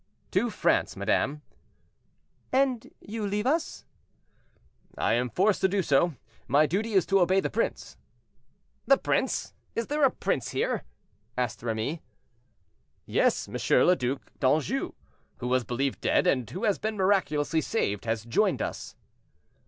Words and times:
"To 0.31 0.49
France, 0.49 0.95
madame." 0.95 1.43
"And 2.51 2.91
you 3.01 3.23
leave 3.27 3.45
us?" 3.45 3.85
"I 4.97 5.13
am 5.13 5.29
forced 5.29 5.61
to 5.61 5.67
do 5.67 5.83
so; 5.83 6.15
my 6.47 6.65
duty 6.65 6.93
is 6.93 7.05
to 7.05 7.19
obey 7.19 7.39
the 7.39 7.51
prince." 7.51 7.97
"The 8.87 8.97
prince; 8.97 9.53
is 9.75 9.85
there 9.85 10.03
a 10.03 10.09
prince 10.09 10.49
here?" 10.49 10.85
asked 11.37 11.61
Remy. 11.61 12.01
"Yes, 13.05 13.47
M. 13.47 13.53
le 13.83 13.95
Duc 13.95 14.31
d'Anjou, 14.39 14.93
who 15.37 15.47
was 15.47 15.63
believed 15.63 16.01
dead, 16.01 16.25
and 16.25 16.49
who 16.49 16.63
has 16.63 16.79
been 16.79 16.97
miraculously 16.97 17.61
saved, 17.61 18.05
has 18.05 18.25
joined 18.25 18.63
us." 18.63 18.95